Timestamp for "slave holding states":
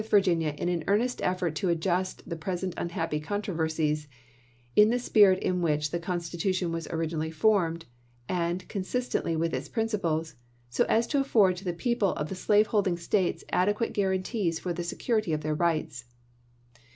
12.33-13.43